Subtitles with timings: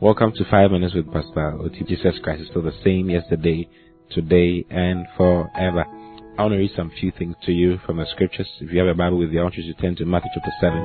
[0.00, 1.84] Welcome to 5 Minutes with Pastor Oti.
[1.86, 3.68] Jesus Christ is still the same yesterday,
[4.10, 5.84] today, and forever.
[6.36, 8.48] I want to read some few things to you from the scriptures.
[8.60, 10.50] If you have a Bible with you, I want you to turn to Matthew chapter
[10.60, 10.76] 7,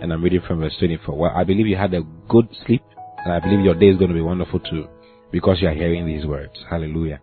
[0.00, 1.18] and I'm reading from verse 24.
[1.18, 2.82] Well, I believe you had a good sleep,
[3.18, 4.88] and I believe your day is going to be wonderful too,
[5.30, 6.54] because you are hearing these words.
[6.70, 7.20] Hallelujah.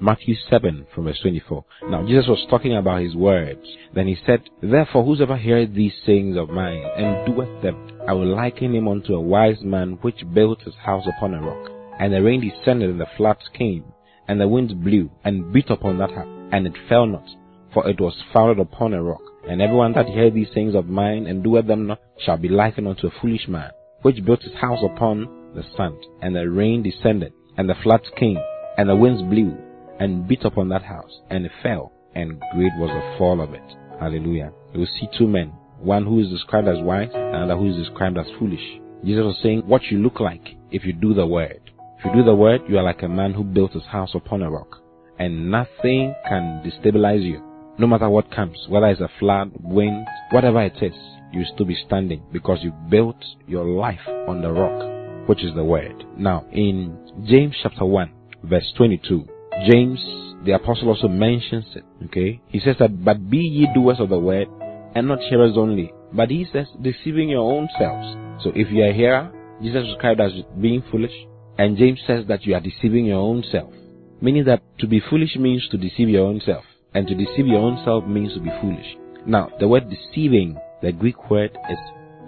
[0.00, 1.64] Matthew 7 from verse 24.
[1.88, 3.64] Now Jesus was talking about his words.
[3.94, 8.34] Then he said, Therefore whosoever heareth these sayings of mine and doeth them, I will
[8.34, 11.70] liken him unto a wise man which built his house upon a rock.
[12.00, 13.84] And the rain descended and the floods came,
[14.26, 17.26] and the winds blew and beat upon that house, and it fell not,
[17.72, 19.22] for it was founded upon a rock.
[19.48, 22.88] And everyone that heareth these sayings of mine and doeth them not shall be likened
[22.88, 23.70] unto a foolish man,
[24.02, 25.98] which built his house upon the sand.
[26.20, 28.38] And the rain descended, and the floods came,
[28.76, 29.56] and the winds blew,
[29.98, 33.62] and beat upon that house, and it fell, and great was the fall of it.
[34.00, 34.52] Hallelujah.
[34.72, 38.18] You will see two men, one who is described as wise, another who is described
[38.18, 38.80] as foolish.
[39.04, 41.60] Jesus was saying what you look like if you do the word.
[41.98, 44.42] If you do the word, you are like a man who built his house upon
[44.42, 44.80] a rock,
[45.18, 47.42] and nothing can destabilize you.
[47.78, 50.94] No matter what comes, whether it's a flood, wind, whatever it is,
[51.32, 55.54] you will still be standing because you built your life on the rock, which is
[55.54, 56.04] the word.
[56.16, 58.12] Now, in James chapter 1,
[58.44, 59.26] verse 22,
[59.70, 60.00] James,
[60.44, 62.40] the apostle also mentions it, okay?
[62.48, 64.48] He says that, but be ye doers of the word,
[64.94, 65.92] and not hearers only.
[66.12, 68.42] But he says, deceiving your own selves.
[68.44, 69.32] So if you are a hearer,
[69.62, 71.12] Jesus described as being foolish,
[71.56, 73.72] and James says that you are deceiving your own self.
[74.20, 77.60] Meaning that to be foolish means to deceive your own self, and to deceive your
[77.60, 78.96] own self means to be foolish.
[79.26, 81.78] Now, the word deceiving, the Greek word is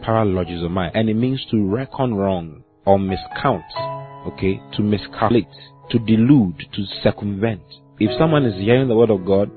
[0.02, 3.64] paralogizomai, and it means to reckon wrong or miscount,
[4.26, 5.46] okay, to miscalculate
[5.90, 7.62] to delude, to circumvent.
[7.98, 9.50] If someone is hearing the word of God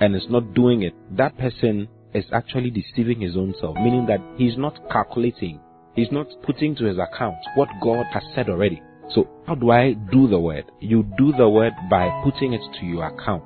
[0.00, 4.20] and is not doing it, that person is actually deceiving his own self, meaning that
[4.36, 5.60] he's not calculating,
[5.94, 8.82] he's not putting to his account what God has said already.
[9.14, 10.64] So, how do I do the word?
[10.80, 13.44] You do the word by putting it to your account,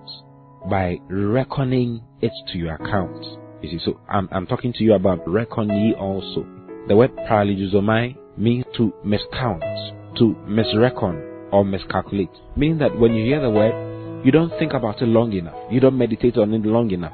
[0.71, 3.25] by reckoning it to your account.
[3.63, 6.47] You see, so I'm, I'm talking to you about reckon ye also.
[6.87, 12.31] The word paralogizomai means to miscount, to misreckon, or miscalculate.
[12.57, 15.57] Meaning that when you hear the word, you don't think about it long enough.
[15.71, 17.13] You don't meditate on it long enough.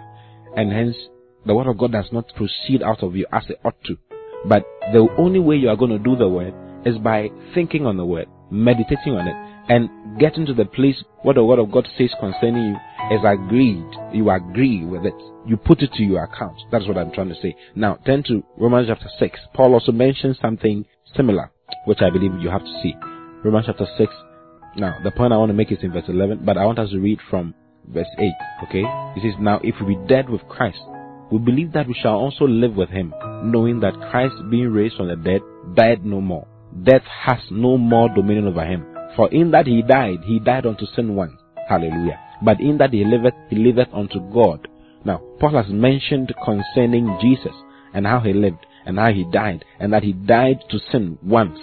[0.56, 0.96] And hence,
[1.44, 3.96] the word of God does not proceed out of you as it ought to.
[4.46, 6.54] But the only way you are going to do the word
[6.84, 11.34] is by thinking on the word, meditating on it, and getting to the place where
[11.34, 13.86] the word of God says concerning you is agreed.
[14.12, 15.14] You agree with it.
[15.46, 16.56] You put it to your account.
[16.70, 17.54] That's what I'm trying to say.
[17.74, 19.40] Now, turn to Romans chapter 6.
[19.54, 20.84] Paul also mentions something
[21.16, 21.52] similar,
[21.84, 22.94] which I believe you have to see.
[23.44, 24.12] Romans chapter 6.
[24.76, 26.90] Now, the point I want to make is in verse 11, but I want us
[26.90, 27.54] to read from
[27.88, 28.32] verse 8.
[28.64, 28.84] Okay?
[29.16, 30.78] It says, Now, if we be dead with Christ,
[31.30, 33.12] we believe that we shall also live with him,
[33.44, 35.40] knowing that Christ, being raised from the dead,
[35.74, 36.46] died no more.
[36.84, 38.86] Death has no more dominion over him.
[39.16, 41.34] For in that he died, he died unto sin once.
[41.68, 42.18] Hallelujah.
[42.42, 44.68] But in that he liveth, he liveth unto God.
[45.04, 47.54] Now, Paul has mentioned concerning Jesus
[47.94, 51.58] and how he lived and how he died and that he died to sin once.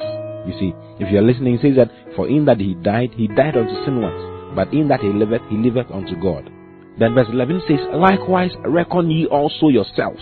[0.47, 3.27] You see, if you are listening, he says that, For in that he died, he
[3.27, 6.49] died unto sin once, but in that he liveth, he liveth unto God.
[6.97, 10.21] Then verse 11 says, Likewise reckon ye also yourselves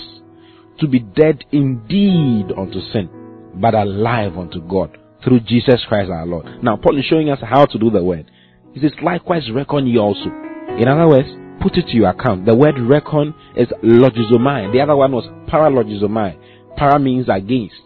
[0.80, 3.10] to be dead indeed unto sin,
[3.56, 6.46] but alive unto God through Jesus Christ our Lord.
[6.64, 8.30] Now, Paul is showing us how to do the word.
[8.74, 10.30] He says, Likewise reckon ye also.
[10.78, 11.28] In other words,
[11.62, 12.46] put it to your account.
[12.46, 14.72] The word reckon is logizomai.
[14.72, 16.38] The other one was paralogizomai.
[16.78, 17.82] Para means against.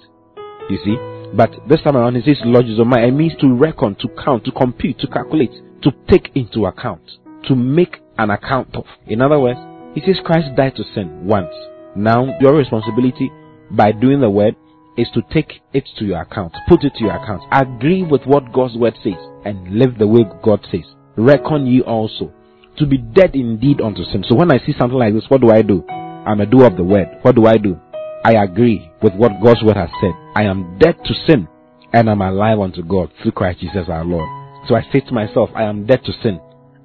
[0.69, 0.97] You see?
[1.33, 3.07] But this time around, he says logizomai.
[3.07, 7.01] It means to reckon, to count, to compute, to calculate, to take into account,
[7.47, 8.85] to make an account of.
[9.07, 9.59] In other words,
[9.95, 11.53] he says Christ died to sin once.
[11.95, 13.31] Now, your responsibility
[13.71, 14.55] by doing the word
[14.97, 18.51] is to take it to your account, put it to your account, agree with what
[18.53, 20.85] God's word says, and live the way God says.
[21.15, 22.31] Reckon ye also
[22.77, 24.23] to be dead indeed unto sin.
[24.27, 25.83] So when I see something like this, what do I do?
[25.87, 27.07] I'm a doer of the word.
[27.21, 27.79] What do I do?
[28.23, 30.13] I agree with what God's word has said.
[30.35, 31.47] I am dead to sin
[31.93, 34.29] and I'm alive unto God through Christ Jesus our Lord.
[34.67, 36.39] So I say to myself, I am dead to sin.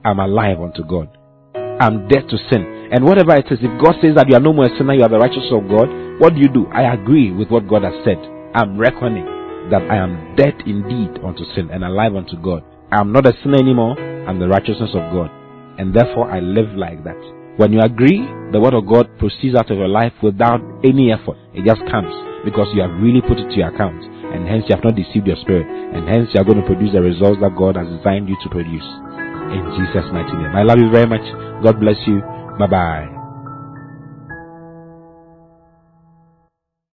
[0.04, 1.16] I'm alive unto God.
[1.54, 2.88] I'm dead to sin.
[2.92, 5.02] And whatever it is, if God says that you are no more a sinner, you
[5.02, 5.88] are the righteousness of God,
[6.18, 6.66] what do you do?
[6.72, 8.16] I agree with what God has said.
[8.54, 9.26] I'm reckoning
[9.70, 12.64] that I am dead indeed unto sin and alive unto God.
[12.90, 13.98] I am not a sinner anymore.
[14.26, 15.28] I'm the righteousness of God.
[15.78, 17.18] And therefore I live like that.
[17.58, 18.24] When you agree,
[18.56, 21.36] the word of God proceeds out of your life without any effort.
[21.52, 22.08] It just comes
[22.40, 24.00] because you have really put it to your account
[24.32, 26.96] and hence you have not deceived your spirit and hence you are going to produce
[26.96, 28.88] the results that God has designed you to produce.
[29.52, 30.56] In Jesus' mighty name.
[30.56, 31.20] I love you very much.
[31.60, 32.24] God bless you.
[32.56, 33.15] Bye bye.